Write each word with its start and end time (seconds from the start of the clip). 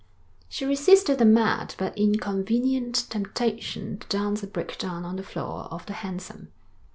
She 0.49 0.65
resisted 0.65 1.21
a 1.21 1.25
mad, 1.25 1.75
but 1.77 1.95
inconvenient, 1.95 3.05
temptation 3.11 3.99
to 3.99 4.07
dance 4.07 4.41
a 4.41 4.47
breakdown 4.47 5.05
on 5.05 5.15
the 5.15 5.21
floor 5.21 5.65
of 5.65 5.85
the 5.85 5.93
hansom. 5.93 6.51